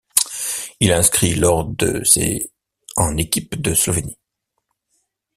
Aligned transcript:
Il 0.79 0.91
a 0.91 0.97
inscrit 0.97 1.35
lors 1.35 1.63
de 1.63 2.03
ses 2.03 2.51
en 2.95 3.15
équipe 3.17 3.61
de 3.61 3.75
Slovénie. 3.75 4.17